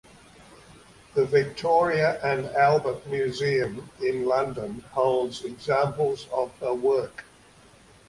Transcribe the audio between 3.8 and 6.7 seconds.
in London holds examples of